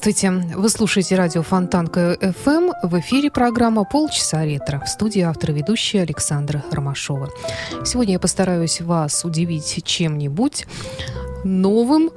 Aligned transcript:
Здравствуйте. 0.00 0.30
Вы 0.54 0.68
слушаете 0.68 1.16
радио 1.16 1.42
Фонтанка 1.42 2.16
FM. 2.20 2.70
В 2.84 3.00
эфире 3.00 3.32
программа 3.32 3.82
«Полчаса 3.82 4.44
ретро». 4.44 4.78
В 4.78 4.88
студии 4.88 5.22
автор 5.22 5.50
ведущая 5.50 6.02
Александра 6.02 6.62
Ромашова. 6.70 7.30
Сегодня 7.84 8.12
я 8.12 8.18
постараюсь 8.20 8.80
вас 8.80 9.24
удивить 9.24 9.82
чем-нибудь 9.84 10.66
новым 11.42 12.12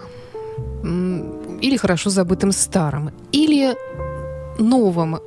или 1.59 1.75
хорошо 1.75 2.12
забытым 2.12 2.52
старым, 2.52 3.09
или 3.31 3.75
новым 4.59 5.17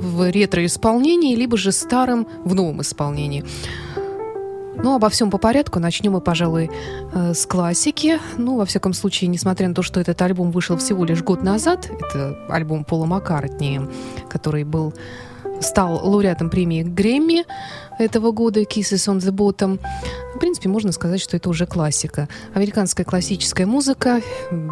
в 0.00 0.28
ретро-исполнении, 0.32 1.36
либо 1.36 1.56
же 1.56 1.70
старым 1.70 2.26
в 2.44 2.56
новом 2.56 2.80
исполнении. 2.80 3.44
Ну, 4.82 4.94
обо 4.94 5.10
всем 5.10 5.30
по 5.30 5.38
порядку. 5.38 5.78
Начнем 5.78 6.12
мы, 6.12 6.20
пожалуй, 6.20 6.70
э, 7.12 7.34
с 7.34 7.44
классики. 7.46 8.18
Ну, 8.38 8.56
во 8.56 8.64
всяком 8.64 8.94
случае, 8.94 9.28
несмотря 9.28 9.68
на 9.68 9.74
то, 9.74 9.82
что 9.82 10.00
этот 10.00 10.20
альбом 10.22 10.50
вышел 10.50 10.76
всего 10.78 11.04
лишь 11.04 11.22
год 11.22 11.42
назад, 11.42 11.90
это 11.90 12.38
альбом 12.48 12.84
Пола 12.84 13.04
Маккартни, 13.04 13.80
который 14.30 14.64
был 14.64 14.94
стал 15.60 16.00
лауреатом 16.02 16.48
премии 16.48 16.82
Грэмми 16.82 17.44
этого 17.98 18.32
года 18.32 18.62
«Kisses 18.62 19.06
on 19.12 19.18
the 19.18 19.30
Bottom». 19.30 19.78
В 20.34 20.38
принципе, 20.38 20.70
можно 20.70 20.92
сказать, 20.92 21.20
что 21.20 21.36
это 21.36 21.50
уже 21.50 21.66
классика. 21.66 22.28
Американская 22.54 23.04
классическая 23.04 23.66
музыка, 23.66 24.22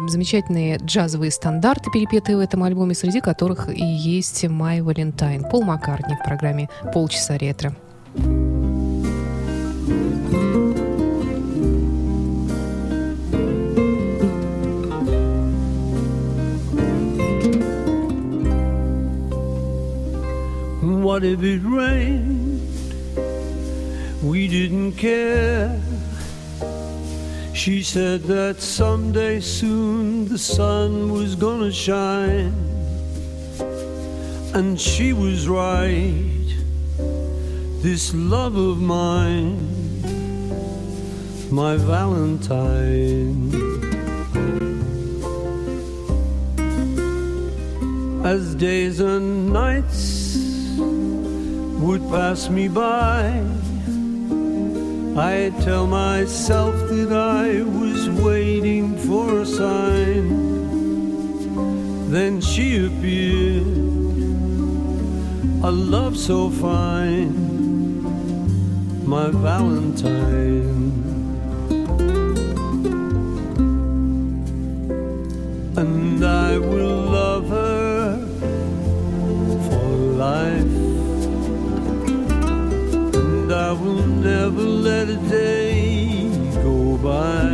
замечательные 0.07 0.77
джазовые 0.77 1.29
стандарты, 1.29 1.91
перепетые 1.91 2.37
в 2.37 2.39
этом 2.39 2.63
альбоме, 2.63 2.95
среди 2.95 3.21
которых 3.21 3.69
и 3.69 3.83
есть 3.83 4.43
«My 4.45 4.79
Valentine». 4.79 5.47
Пол 5.47 5.61
Маккартни 5.61 6.15
в 6.15 6.23
программе 6.23 6.69
«Полчаса 6.91 7.37
ретро». 7.37 7.75
What 21.09 21.23
if 21.23 21.41
it 21.41 21.61
rained? 21.63 22.61
We 24.21 24.47
didn't 24.47 24.91
care. 24.91 25.81
She 27.55 27.81
said 27.81 28.21
that 28.25 28.61
someday 28.61 29.39
soon 29.39 30.27
the 30.27 30.37
sun 30.37 31.11
was 31.11 31.33
gonna 31.33 31.71
shine. 31.71 32.53
And 34.53 34.79
she 34.79 35.13
was 35.13 35.49
right. 35.49 36.47
This 37.81 38.13
love 38.13 38.55
of 38.55 38.79
mine, 38.79 39.57
my 41.49 41.75
Valentine. 41.75 43.49
As 48.23 48.53
days 48.53 48.99
and 48.99 49.51
nights 49.51 50.18
would 51.79 52.01
pass 52.09 52.49
me 52.49 52.67
by. 52.67 53.41
I 55.15 55.51
tell 55.61 55.87
myself 55.87 56.75
that 56.89 57.11
I 57.11 57.61
was 57.61 58.09
waiting 58.21 58.97
for 58.97 59.39
a 59.39 59.45
sign. 59.45 60.27
Then 62.11 62.41
she 62.41 62.85
appeared, 62.85 63.67
a 65.63 65.71
love 65.71 66.17
so 66.17 66.49
fine, 66.49 67.33
my 69.05 69.29
Valentine. 69.29 70.89
And 75.77 76.25
I 76.25 76.57
will 76.57 76.97
love 77.19 77.47
her 77.49 78.17
for 79.69 79.87
life 80.25 80.68
I 83.69 83.73
will 83.73 84.07
never 84.07 84.63
let 84.63 85.09
a 85.09 85.17
day 85.29 86.27
go 86.63 86.97
by 86.97 87.45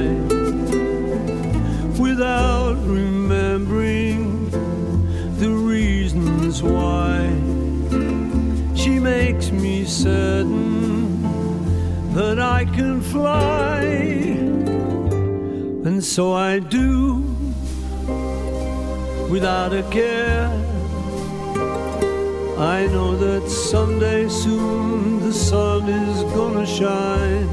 without 2.01 2.77
remembering 2.87 4.49
the 5.39 5.49
reasons 5.49 6.63
why 6.63 7.19
she 8.77 8.97
makes 8.97 9.51
me 9.51 9.83
certain 9.83 11.21
that 12.13 12.39
I 12.39 12.63
can 12.63 13.01
fly, 13.01 13.81
and 15.83 16.01
so 16.01 16.31
I 16.31 16.59
do 16.59 17.15
without 19.29 19.73
a 19.73 19.83
care. 19.91 20.74
I 22.57 22.87
know 22.87 23.17
that 23.17 23.49
someday 23.49 24.29
soon 24.29 25.19
the 25.19 25.33
sun 25.33 25.89
is 25.89 26.23
gonna 26.33 26.65
shine 26.65 27.49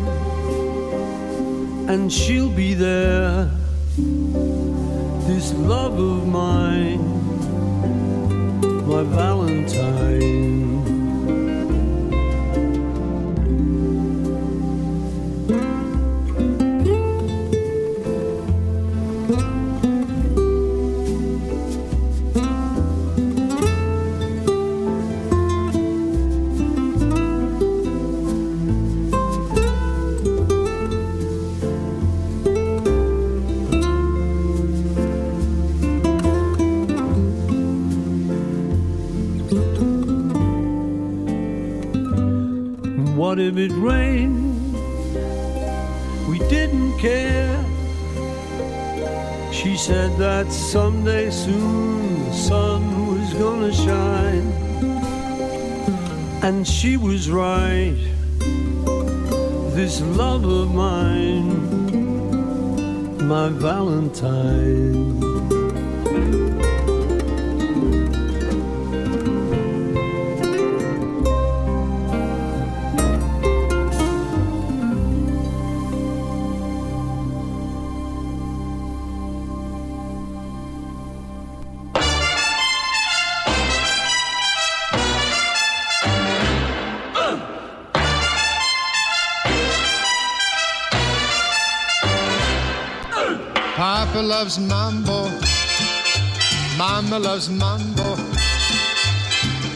and 1.89 2.13
she'll 2.13 2.49
be 2.49 2.75
there. 2.75 3.51
This 5.27 5.53
love 5.55 5.99
of 5.99 6.29
mine, 6.29 7.03
my 8.87 9.03
Valentine. 9.03 10.72
What 43.17 43.39
if 43.39 43.57
it 43.59 43.73
rained? 43.73 44.73
We 46.29 46.39
didn't 46.49 46.99
care. 46.99 47.65
She 49.53 49.77
said 49.77 50.17
that 50.19 50.51
someday 50.51 51.31
soon 51.31 52.25
the 52.25 52.33
sun 52.33 53.07
was 53.09 53.35
gonna 53.35 53.73
shine. 53.73 54.53
And 56.43 56.67
she 56.67 56.97
was 56.97 57.31
right. 57.31 57.99
This 59.75 60.01
love 60.01 60.45
of 60.45 60.75
mine, 60.75 61.69
my 63.29 63.51
Valentine. 63.51 65.23
Loves 94.33 94.59
mambo. 94.59 95.29
Mama 96.79 97.19
loves 97.19 97.51
mambo. 97.51 98.17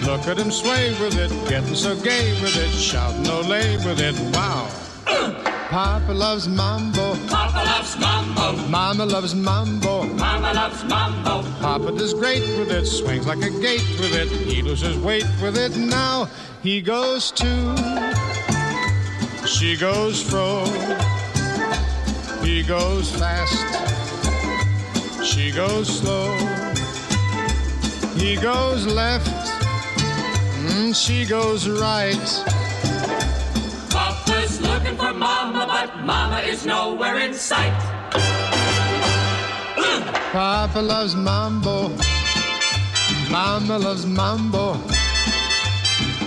Look 0.07 0.27
at 0.29 0.39
him 0.39 0.51
sway 0.51 0.97
with 0.99 1.19
it, 1.19 1.31
getting 1.47 1.75
so 1.75 1.95
gay 2.01 2.33
with 2.41 2.57
it, 2.57 2.71
shouting 2.71 3.29
ole 3.29 3.61
with 3.85 4.01
it. 4.01 4.17
Wow. 4.35 4.71
Papa 5.69 6.11
loves 6.11 6.49
mambo. 6.49 7.17
Papa 7.29 7.63
loves 7.71 7.99
loves 7.99 7.99
mambo. 7.99 8.69
Mama 8.69 9.05
loves 9.05 9.35
mambo. 9.35 10.05
Mama 10.15 10.55
loves 10.55 10.83
mambo. 10.85 11.43
Papa 11.61 11.93
does 11.93 12.15
great 12.15 12.41
with 12.59 12.71
it, 12.71 12.87
swings 12.87 13.27
like 13.27 13.43
a 13.43 13.51
gate 13.61 13.87
with 14.01 14.15
it. 14.15 14.29
He 14.29 14.63
loses 14.63 14.97
weight 14.97 15.27
with 15.43 15.59
it. 15.59 15.77
Now 15.77 16.31
he 16.63 16.81
goes 16.81 17.31
to, 17.33 17.51
she 19.47 19.77
goes 19.77 20.23
fro. 20.23 20.65
He 22.43 22.63
goes 22.63 23.11
fast, 23.11 23.67
she 25.27 25.51
goes 25.51 25.89
slow. 25.99 26.33
He 28.15 28.37
goes 28.37 28.87
left, 28.87 29.27
mm, 30.63 30.95
she 30.95 31.27
goes 31.27 31.69
right. 31.69 32.27
Papa's 33.91 34.61
looking 34.61 34.97
for 34.97 35.13
mama, 35.13 35.67
but 35.67 36.05
mama 36.05 36.39
is 36.39 36.65
nowhere 36.65 37.19
in 37.19 37.35
sight. 37.35 37.77
Papa 40.33 40.79
loves 40.79 41.17
mambo. 41.17 41.89
Mama 43.29 43.79
loves 43.79 44.07
mambo. 44.07 44.75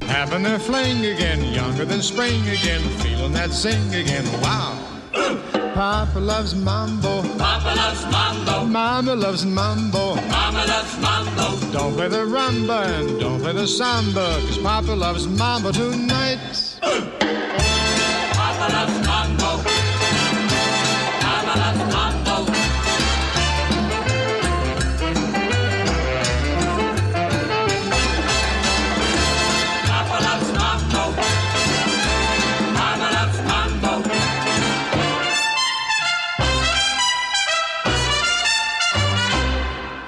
Having 0.07 0.43
their 0.43 0.59
fling 0.59 1.05
again, 1.05 1.41
younger 1.53 1.85
than 1.85 2.01
spring 2.01 2.41
again, 2.49 2.81
feeling 2.99 3.31
that 3.31 3.51
zing 3.51 3.93
again. 3.95 4.25
Wow. 4.41 4.78
Papa 5.79 6.19
loves 6.19 6.55
mambo. 6.55 7.21
Papa 7.37 7.73
loves 7.73 8.03
mambo. 8.11 8.65
Mama 8.65 9.15
loves 9.15 9.45
mambo. 9.45 10.15
Mama 10.27 10.65
loves 10.67 10.99
mambo. 10.99 11.71
Don't 11.71 11.95
play 11.95 12.09
the 12.09 12.17
rumba 12.17 12.83
and 12.99 13.17
don't 13.17 13.39
play 13.39 13.53
the 13.53 13.65
samba, 13.65 14.41
cause 14.45 14.57
Papa 14.57 14.91
loves 14.91 15.25
mambo 15.25 15.71
tonight. 15.71 16.68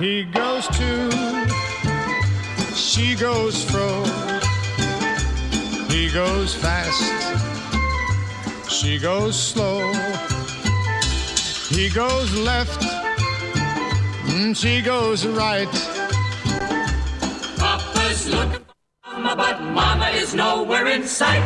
He 0.02 0.24
goes 0.24 0.66
to, 0.80 1.12
she 2.74 3.14
goes 3.14 3.64
fro. 3.70 4.04
He 5.90 6.10
goes 6.10 6.56
fast, 6.56 7.06
she 8.68 8.98
goes 8.98 9.40
slow. 9.40 9.94
He 11.70 11.88
goes 11.90 12.36
left, 12.36 12.82
mm, 14.26 14.58
she 14.58 14.82
goes 14.82 15.28
right. 15.28 15.70
Papa's 17.60 18.28
looking 18.28 18.66
for 19.04 19.20
mama, 19.20 19.36
but 19.36 19.62
mama 19.62 20.10
is 20.16 20.34
nowhere 20.34 20.88
in 20.88 21.04
sight. 21.06 21.46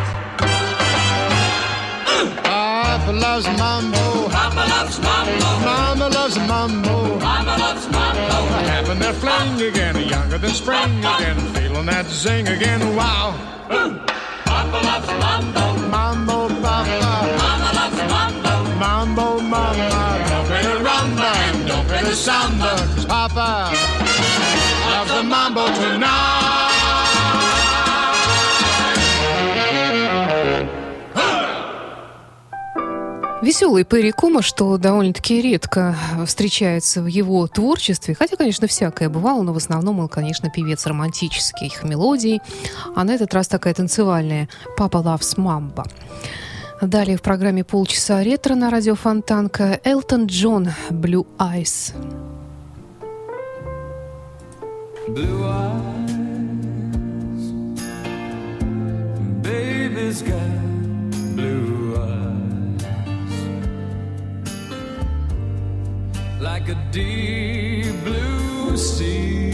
Papa 2.45 3.11
loves 3.11 3.47
mambo, 3.57 4.29
Papa 4.29 4.63
loves 4.69 4.97
mambo. 5.01 5.44
Loves 6.25 6.39
mambo. 6.47 7.19
Mama 7.19 7.55
loves 7.55 7.87
mambo. 7.91 8.37
Having 8.65 8.97
their 8.97 9.13
fling 9.13 9.61
again, 9.61 9.95
younger 10.09 10.39
than 10.39 10.49
spring 10.55 10.97
again, 11.05 11.37
feeling 11.53 11.85
that 11.85 12.07
zing 12.07 12.47
again. 12.47 12.95
Wow, 12.95 13.35
Papa 14.43 14.79
loves 14.89 15.07
mambo. 15.21 15.65
mambo, 15.87 16.47
papa. 16.63 17.29
Mama 17.37 17.69
loves 17.77 18.01
mambo. 18.09 18.53
Mambo, 18.79 19.39
mama, 19.39 20.25
don't 20.27 20.47
play 20.47 20.63
the 20.63 20.77
rumba 20.87 21.29
and 21.45 21.67
don't 21.67 21.87
play 21.87 22.01
the 22.01 22.15
samba. 22.15 22.73
'cause 22.73 23.05
Papa 23.05 23.69
loves 24.89 25.11
the 25.11 25.21
mambo 25.21 25.67
tonight. 25.75 26.44
Веселый 33.45 33.83
Перри 33.83 34.11
Кума, 34.11 34.41
что 34.41 34.75
довольно-таки 34.79 35.39
редко 35.39 35.95
встречается 36.25 37.03
в 37.03 37.05
его 37.05 37.45
творчестве. 37.45 38.15
Хотя, 38.15 38.37
конечно, 38.37 38.65
всякое 38.65 39.07
бывало, 39.07 39.43
но 39.43 39.53
в 39.53 39.57
основном 39.57 39.99
он, 39.99 40.07
конечно, 40.07 40.49
певец 40.49 40.87
романтических 40.87 41.83
мелодий. 41.83 42.41
А 42.95 43.03
на 43.03 43.11
этот 43.11 43.35
раз 43.35 43.47
такая 43.47 43.75
танцевальная 43.75 44.49
«Папа 44.75 44.97
Loves 44.97 45.37
Mamba». 45.37 45.85
Далее 46.81 47.17
в 47.17 47.21
программе 47.21 47.63
«Полчаса 47.63 48.23
ретро» 48.23 48.55
на 48.55 48.71
радио 48.71 48.95
Фонтанка 48.95 49.79
Элтон 49.83 50.25
Джон 50.25 50.69
«Blue 50.89 51.27
Eyes». 51.37 51.93
blue 55.07 55.43
eyes. 55.43 56.11
Baby's 59.43 60.23
got 60.23 60.64
Like 66.67 66.77
a 66.77 66.91
deep 66.91 68.03
blue 68.03 68.75
sea. 68.75 69.44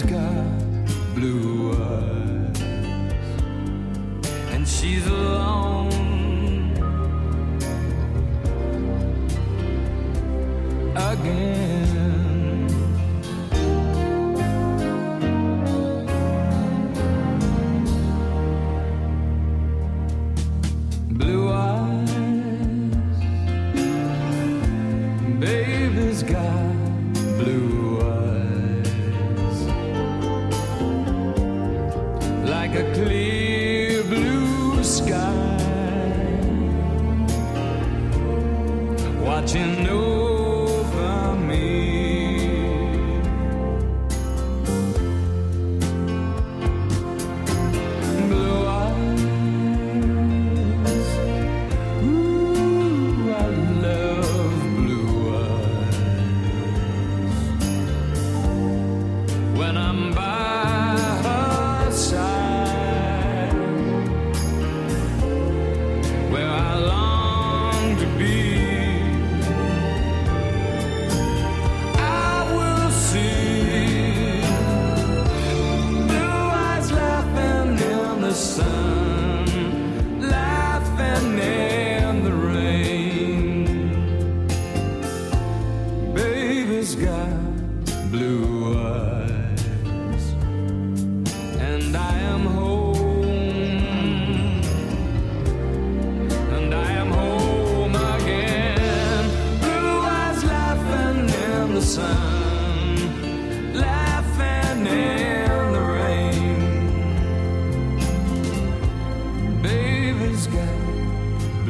Baby's 0.00 0.12
got 0.12 1.14
blue 1.14 1.72
eyes, 1.72 2.60
and 4.52 4.66
she's 4.66 5.06
alone. 5.06 5.39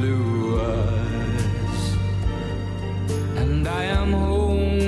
Blue 0.01 0.59
eyes, 0.59 1.83
and 3.37 3.69
I 3.69 3.85
am 3.85 4.13
home 4.13 4.81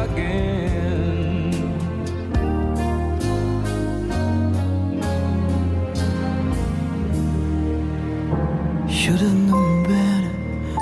again. 0.00 1.52
Should 8.88 9.20
have 9.26 9.38
known 9.48 9.82
better 9.82 10.32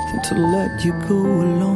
than 0.07 0.19
to 0.29 0.35
let 0.55 0.85
you 0.85 0.93
go 1.09 1.19
alone. 1.45 1.68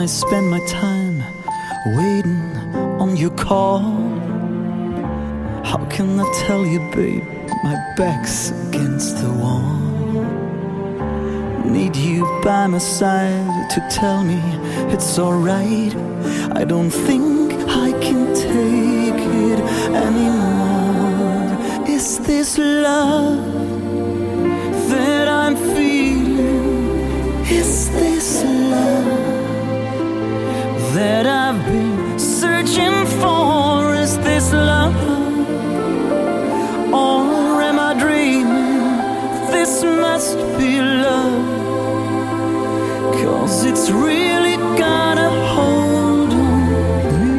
I 0.00 0.06
spend 0.06 0.48
my 0.48 0.60
time 0.60 1.22
waiting 1.84 2.56
on 2.98 3.18
your 3.18 3.32
call. 3.32 3.80
How 5.62 5.84
can 5.90 6.18
I 6.18 6.24
tell 6.46 6.64
you, 6.64 6.78
babe? 6.90 7.22
My 7.62 7.76
back's 7.98 8.50
against 8.68 9.18
the 9.18 9.30
wall. 9.30 9.76
Need 11.66 11.96
you 11.96 12.24
by 12.42 12.66
my 12.66 12.78
side 12.78 13.68
to 13.72 13.80
tell 13.90 14.24
me 14.24 14.40
it's 14.90 15.18
alright. 15.18 15.94
I 16.56 16.64
don't 16.64 16.90
think 16.90 17.52
I 17.68 17.92
can 18.00 18.34
take 18.34 19.20
it 19.48 19.60
anymore. 20.06 21.58
Is 21.86 22.20
this 22.20 22.56
love 22.56 23.36
that 24.88 25.28
I'm 25.28 25.56
feeling? 25.56 27.44
Is 27.44 27.90
this 27.90 28.09
that 31.00 31.24
I've 31.26 31.64
been 31.64 32.18
searching 32.18 33.06
for? 33.20 33.94
Is 33.94 34.18
this 34.18 34.52
love? 34.52 34.94
Or 36.92 37.62
am 37.62 37.78
I 37.78 37.94
dreaming? 37.98 38.82
This 39.50 39.82
must 39.82 40.36
be 40.58 40.78
love. 40.78 41.40
Cause 43.22 43.64
it's 43.64 43.88
really 43.90 44.56
got 44.76 45.16
a 45.16 45.30
hold 45.54 46.32
on 46.46 46.60
me. 47.12 47.32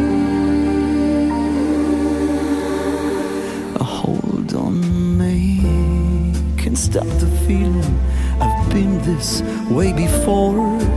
A 3.76 3.84
hold 3.84 4.56
on 4.56 4.76
me. 5.20 6.34
Can't 6.58 6.80
stop 6.90 7.10
the 7.24 7.30
feeling. 7.46 8.00
I've 8.40 8.70
been 8.74 8.98
this 9.04 9.44
way 9.70 9.94
before. 9.94 10.91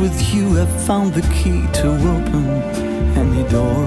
With 0.00 0.34
you, 0.34 0.58
I've 0.58 0.86
found 0.86 1.12
the 1.12 1.20
key 1.34 1.60
to 1.80 1.88
open 1.92 2.46
any 3.22 3.46
door. 3.50 3.86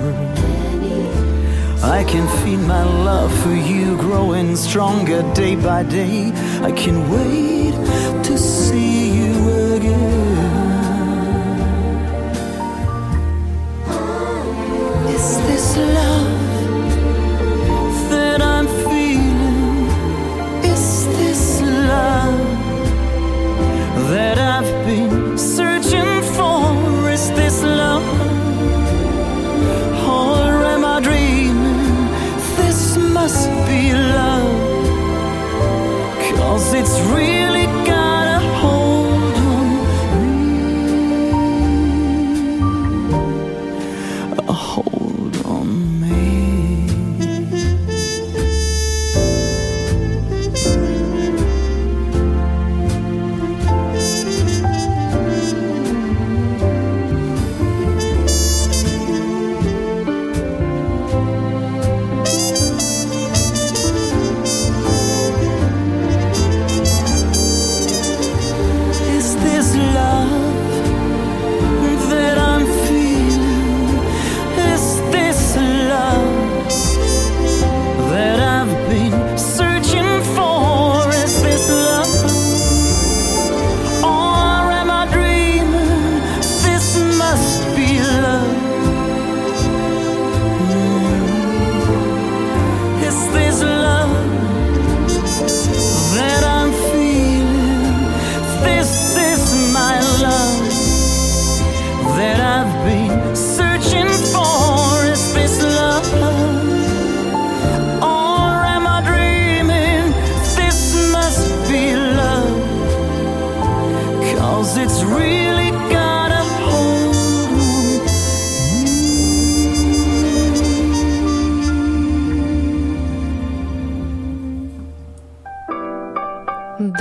I 1.82 2.04
can 2.04 2.28
feel 2.44 2.60
my 2.60 2.84
love 2.84 3.34
for 3.42 3.56
you 3.56 3.98
growing 3.98 4.56
stronger 4.56 5.24
day 5.34 5.56
by 5.56 5.82
day. 5.82 6.32
I 6.62 6.72
can 6.72 7.10
wait 7.10 7.74
to 8.26 8.38
see 8.38 9.18
you 9.18 9.74
again. 9.76 10.23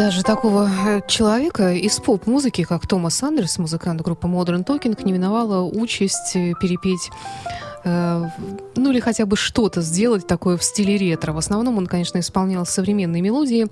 Даже 0.02 0.24
такого 0.24 0.68
э, 0.68 1.00
человека 1.06 1.72
из 1.72 2.00
поп-музыки, 2.00 2.64
как 2.64 2.88
Томас 2.88 3.22
Андерс, 3.22 3.58
музыкант 3.58 4.00
группы 4.00 4.26
Modern 4.26 4.66
Talking, 4.66 5.00
не 5.04 5.12
миновала 5.12 5.62
участь 5.62 6.34
э, 6.34 6.54
перепеть 6.60 7.08
э, 7.84 8.24
ну 8.74 8.90
или 8.90 8.98
хотя 8.98 9.26
бы 9.26 9.36
что-то 9.36 9.80
сделать 9.80 10.26
такое 10.26 10.56
в 10.56 10.64
стиле 10.64 10.96
ретро. 10.96 11.32
В 11.32 11.38
основном 11.38 11.78
он, 11.78 11.86
конечно, 11.86 12.18
исполнял 12.18 12.66
современные 12.66 13.22
мелодии 13.22 13.68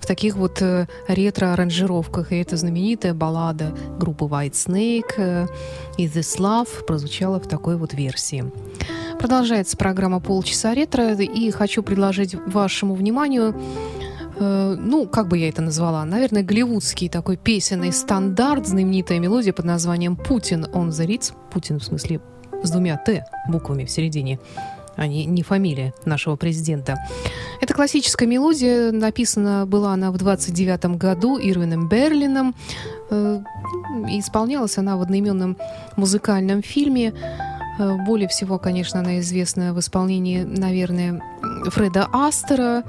в 0.00 0.06
таких 0.06 0.36
вот 0.36 0.62
ретро-аранжировках. 1.08 2.32
И 2.32 2.36
эта 2.36 2.58
знаменитая 2.58 3.14
баллада 3.14 3.74
группы 3.98 4.26
White 4.26 4.52
Snake 4.52 5.48
«Is 5.96 6.12
This 6.12 6.38
Love» 6.38 6.84
прозвучала 6.84 7.40
в 7.40 7.48
такой 7.48 7.78
вот 7.78 7.94
версии. 7.94 8.44
Продолжается 9.18 9.78
программа 9.78 10.20
«Полчаса 10.20 10.74
ретро», 10.74 11.14
и 11.14 11.50
хочу 11.50 11.82
предложить 11.82 12.34
вашему 12.34 12.94
вниманию 12.94 13.54
э, 14.40 14.76
ну, 14.78 15.06
как 15.06 15.28
бы 15.28 15.38
я 15.38 15.48
это 15.48 15.62
назвала, 15.62 16.04
наверное, 16.04 16.42
голливудский 16.42 17.08
такой 17.08 17.36
песенный 17.36 17.92
стандарт, 17.92 18.66
знаменитая 18.66 19.18
мелодия 19.18 19.52
под 19.52 19.66
названием 19.66 20.16
«Путин 20.16 20.64
on 20.64 20.88
the 20.88 21.06
Ritz», 21.06 21.32
Путин 21.52 21.78
в 21.78 21.84
смысле 21.84 22.20
с 22.62 22.70
двумя 22.70 22.96
«Т» 22.96 23.24
буквами 23.48 23.84
в 23.84 23.90
середине, 23.90 24.40
а 24.96 25.06
не, 25.06 25.24
не 25.24 25.42
фамилия 25.42 25.94
нашего 26.04 26.36
президента. 26.36 26.98
Это 27.60 27.74
классическая 27.74 28.26
мелодия. 28.26 28.90
Написана 28.90 29.66
была 29.66 29.92
она 29.92 30.10
в 30.10 30.16
29 30.16 30.96
году 30.96 31.38
Ирвином 31.38 31.88
Берлином. 31.88 32.54
Э, 33.10 33.40
исполнялась 34.08 34.78
она 34.78 34.96
в 34.96 35.02
одноименном 35.02 35.56
музыкальном 35.96 36.62
фильме. 36.62 37.14
Э, 37.78 37.96
более 38.04 38.28
всего, 38.28 38.58
конечно, 38.58 39.00
она 39.00 39.20
известна 39.20 39.72
в 39.74 39.80
исполнении, 39.80 40.42
наверное, 40.42 41.22
Фреда 41.66 42.08
Астера. 42.12 42.84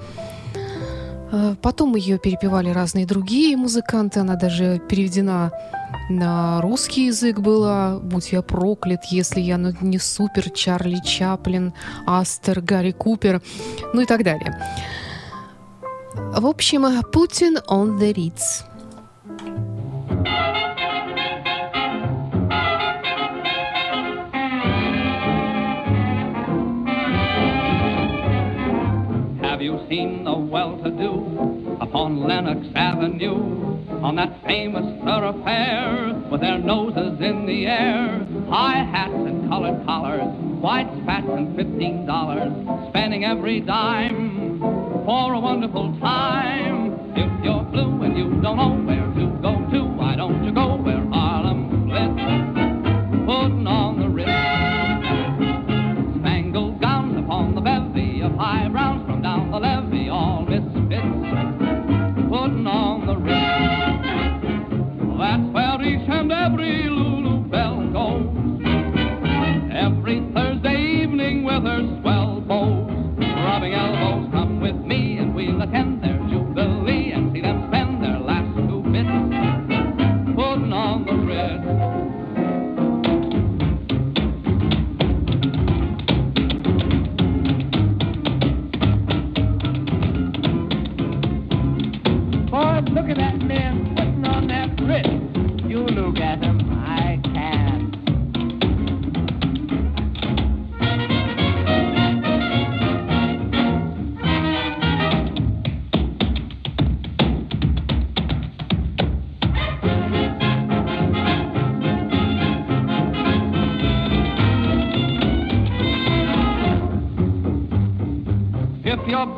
Э, 1.31 1.55
потом 1.61 1.95
ее 1.95 2.17
перепевали 2.17 2.69
разные 2.69 3.05
другие 3.05 3.55
музыканты. 3.55 4.19
Она 4.19 4.35
даже 4.35 4.81
переведена 4.89 5.51
на 6.09 6.61
русский 6.61 7.05
язык 7.07 7.39
была 7.39 8.00
«Будь 8.00 8.31
я 8.31 8.41
проклят, 8.41 9.05
если 9.05 9.39
я 9.39 9.57
не 9.57 9.97
супер 9.97 10.50
Чарли 10.50 11.00
Чаплин, 11.03 11.73
Астер, 12.05 12.61
Гарри 12.61 12.91
Купер», 12.91 13.41
ну 13.93 14.01
и 14.01 14.05
так 14.05 14.23
далее. 14.23 14.57
В 16.13 16.45
общем, 16.45 16.85
«Путин 17.11 17.57
on 17.67 17.97
the 17.97 18.13
Ritz». 18.13 18.70
Seen 29.91 30.24
the 30.24 30.33
well-to-do 30.33 31.77
upon 31.81 32.25
Lenox 32.25 32.65
Avenue? 32.75 33.77
On 34.01 34.15
that 34.15 34.41
famous 34.45 34.86
thoroughfare 35.03 36.13
with 36.31 36.39
their 36.39 36.57
noses 36.57 37.19
in 37.19 37.45
the 37.45 37.67
air, 37.67 38.25
high 38.50 38.88
hats 38.89 39.12
and 39.13 39.50
colored 39.50 39.86
collars, 39.86 40.31
white 40.62 40.89
spats 41.03 41.27
and 41.27 41.53
fifteen 41.57 42.05
dollars, 42.05 42.53
spending 42.89 43.25
every 43.25 43.60
dime 43.60 44.60
for 45.05 45.33
a 45.33 45.39
wonderful 45.39 45.93
time. 46.00 46.93
If 47.13 47.43
you're 47.43 47.63
blue 47.65 48.01
and 48.03 48.17
you 48.17 48.41
don't 48.41 48.55
know 48.55 48.80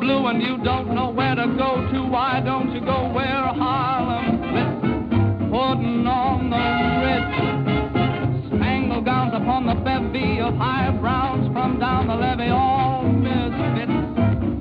blue 0.04 0.26
and 0.26 0.42
you 0.42 0.58
don't 0.62 0.94
know 0.94 1.08
where 1.08 1.34
to 1.34 1.46
go 1.56 1.80
to, 1.90 2.04
why 2.04 2.38
don't 2.44 2.70
you 2.74 2.80
go 2.80 3.10
where 3.10 3.24
Harlem 3.56 4.36
splits? 4.36 4.80
Putting 5.48 6.06
on 6.06 6.50
the 6.52 6.66
Ritz. 7.00 8.52
Spangled 8.52 9.06
gowns 9.06 9.32
upon 9.32 9.64
the 9.64 9.74
bevy 9.80 10.40
of 10.40 10.54
high 10.56 10.90
browns 10.90 11.50
from 11.54 11.78
down 11.78 12.08
the 12.08 12.16
levee, 12.16 12.50
all 12.50 13.04
misfits. 13.08 13.96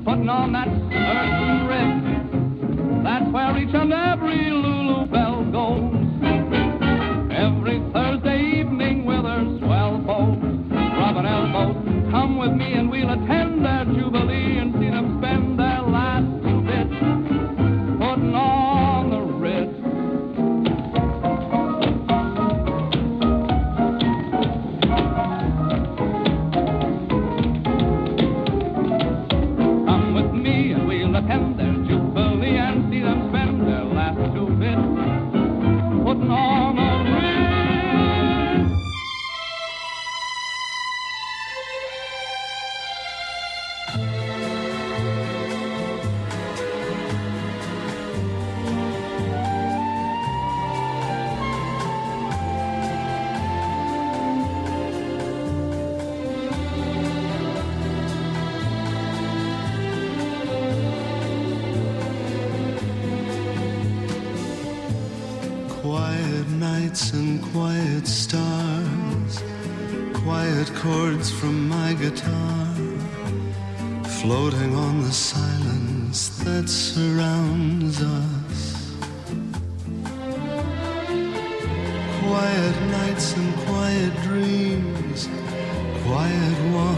Putting 0.05 0.29
on 0.29 0.53
that 0.53 0.69
certain 0.95 1.67
Ritz. 1.67 3.03
That's 3.03 3.27
where 3.33 3.57
each 3.57 3.75
and 3.75 3.91
every 3.91 4.49
Lulu 4.49 4.72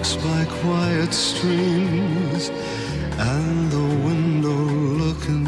walks 0.05 0.23
by 0.23 0.45
quiet 0.61 1.13
streams, 1.13 2.49
and 3.17 3.71
the 3.71 4.05
window 4.05 4.49
looking 5.03 5.47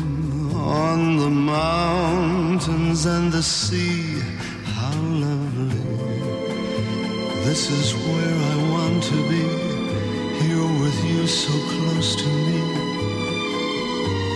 on 0.55 1.17
the 1.17 1.29
mountains 1.29 3.05
and 3.05 3.31
the 3.31 3.43
sea. 3.43 4.19
How 4.63 4.99
lovely. 5.01 5.83
This 7.45 7.69
is 7.69 7.93
where 7.93 8.37
I 8.53 8.71
want 8.71 9.03
to 9.03 9.17
be, 9.29 9.45
here 10.41 10.69
with 10.81 10.99
you 11.05 11.27
so 11.27 11.53
close 11.73 12.15
to 12.15 12.27
me. 12.27 12.61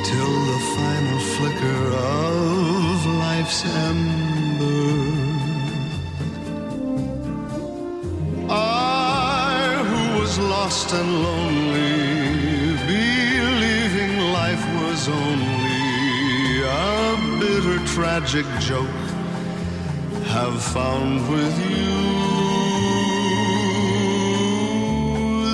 Till 0.03 0.35
the 0.51 0.59
final 0.75 1.19
flicker 1.33 1.83
of 1.97 3.05
life's 3.05 3.65
ember. 3.65 4.30
Lost 10.71 10.93
and 10.93 11.11
lonely, 11.21 12.77
believing 12.87 14.13
life 14.31 14.65
was 14.79 15.09
only 15.09 16.61
a 16.63 17.17
bitter, 17.41 17.79
tragic 17.87 18.45
joke, 18.61 18.87
have 20.27 20.63
found 20.63 21.29
with 21.29 21.55
you 21.69 21.91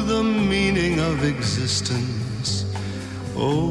the 0.05 0.23
meaning 0.23 0.99
of 0.99 1.23
existence. 1.23 2.65
Oh, 3.35 3.63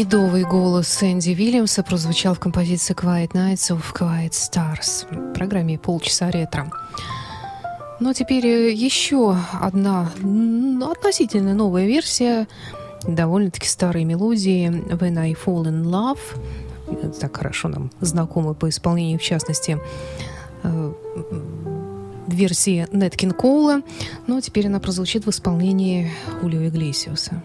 Медовый 0.00 0.44
голос 0.44 1.02
Энди 1.02 1.32
Вильямса 1.32 1.82
прозвучал 1.82 2.32
в 2.32 2.40
композиции 2.40 2.94
Quiet 2.94 3.32
Nights 3.32 3.70
of 3.70 3.82
Quiet 3.94 4.30
Stars 4.30 5.04
в 5.10 5.34
программе 5.34 5.78
«Полчаса 5.78 6.30
ретро». 6.30 6.70
Но 8.00 8.14
теперь 8.14 8.46
э, 8.46 8.72
еще 8.72 9.36
одна 9.60 10.10
относительно 10.90 11.52
новая 11.52 11.86
версия 11.86 12.48
довольно-таки 13.02 13.68
старой 13.68 14.04
мелодии 14.04 14.68
«When 14.70 15.18
I 15.18 15.34
Fall 15.34 15.64
in 15.64 15.84
Love». 15.84 16.18
Э, 16.88 17.10
так 17.20 17.36
хорошо 17.36 17.68
нам 17.68 17.90
знакомы 18.00 18.54
по 18.54 18.70
исполнению, 18.70 19.18
в 19.18 19.22
частности, 19.22 19.78
э, 20.62 20.92
версии 22.26 22.86
Неткин 22.90 23.32
Коула, 23.32 23.82
но 24.26 24.40
теперь 24.40 24.68
она 24.68 24.80
прозвучит 24.80 25.26
в 25.26 25.28
исполнении 25.28 26.10
Улио 26.40 26.68
Иглесиуса. 26.68 27.42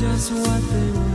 just 0.00 0.30
what 0.30 0.62
they 0.70 0.90
want. 0.92 1.07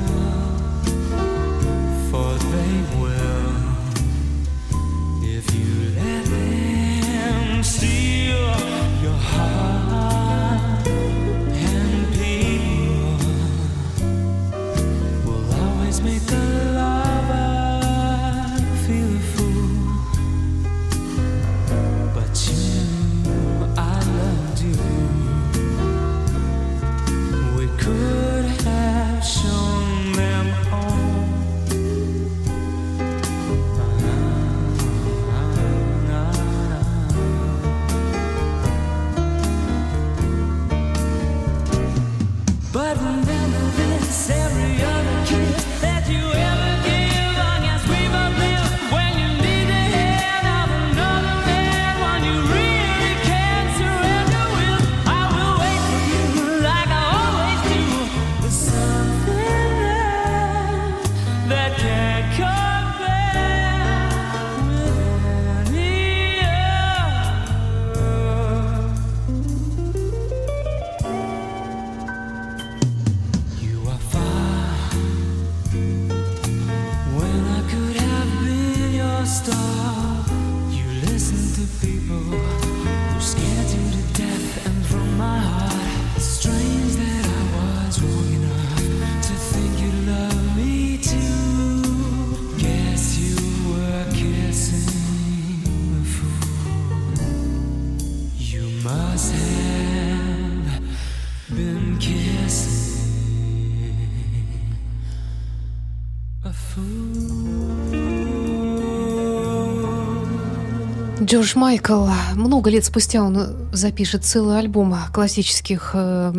Джордж 111.44 111.58
Майкл, 111.58 112.08
много 112.36 112.70
лет 112.70 112.86
спустя 112.86 113.22
он 113.22 113.38
запишет 113.74 114.24
целый 114.24 114.60
альбом 114.60 114.96
классических 115.14 115.92
э, 115.94 116.32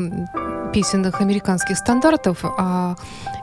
песенных 0.72 1.20
американских 1.20 1.76
стандартов, 1.76 2.38
а 2.42 2.96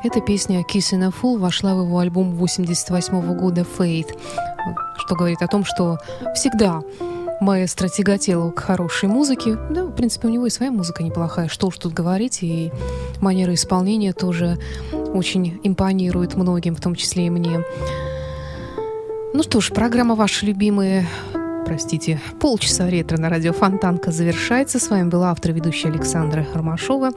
эта 0.03 0.21
песня 0.21 0.61
«Kissing 0.61 1.03
a 1.03 1.09
Fool» 1.09 1.37
вошла 1.37 1.75
в 1.75 1.83
его 1.83 1.99
альбом 1.99 2.31
88 2.31 3.37
года 3.37 3.63
«Fate», 3.77 4.17
что 4.97 5.15
говорит 5.15 5.43
о 5.43 5.47
том, 5.47 5.63
что 5.63 5.99
всегда 6.33 6.81
маэстро 7.41 7.89
тяготел 7.89 8.51
к 8.51 8.61
хорошей 8.61 9.07
музыке. 9.07 9.55
Да, 9.69 9.83
в 9.83 9.91
принципе, 9.91 10.29
у 10.29 10.31
него 10.31 10.47
и 10.47 10.49
своя 10.49 10.71
музыка 10.71 11.03
неплохая, 11.03 11.47
что 11.47 11.67
уж 11.67 11.77
тут 11.77 11.93
говорить, 11.93 12.39
и 12.41 12.71
манера 13.19 13.53
исполнения 13.53 14.13
тоже 14.13 14.57
очень 15.13 15.61
импонирует 15.63 16.33
многим, 16.33 16.75
в 16.75 16.81
том 16.81 16.95
числе 16.95 17.27
и 17.27 17.29
мне. 17.29 17.63
Ну 19.35 19.43
что 19.43 19.61
ж, 19.61 19.69
программа 19.69 20.15
«Ваши 20.15 20.47
любимые...» 20.47 21.05
Простите, 21.71 22.19
полчаса 22.41 22.89
ретро 22.89 23.17
на 23.17 23.29
радио 23.29 23.53
Фонтанка 23.53 24.11
завершается. 24.11 24.77
С 24.77 24.89
вами 24.89 25.07
была 25.07 25.31
автор 25.31 25.53
ведущая 25.53 25.87
Александра 25.87 26.45
Ромашова. 26.53 27.11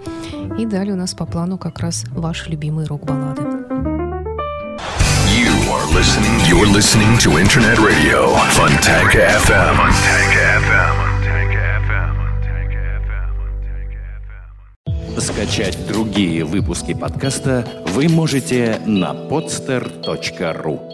И 0.56 0.64
далее 0.64 0.94
у 0.94 0.96
нас 0.96 1.12
по 1.12 1.26
плану 1.26 1.58
как 1.58 1.80
раз 1.80 2.04
ваши 2.12 2.50
любимые 2.50 2.86
рок-баллады. 2.86 3.42
You 3.42 3.48
are 5.72 5.84
listening. 5.92 6.40
You're 6.48 6.68
listening 6.72 7.18
to 7.18 7.36
Internet 7.36 7.80
Radio 7.80 8.36
Fontanka 8.52 9.26
FM. 9.42 9.74
Fontanka 9.74 10.62
FM. 15.16 15.20
Скачать 15.20 15.76
другие 15.88 16.44
выпуски 16.44 16.94
подкаста 16.94 17.66
вы 17.88 18.08
можете 18.08 18.80
на 18.86 19.14
podster.ru 19.14 20.93